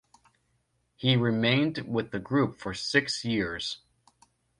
[0.95, 3.81] He remained with the group for six years.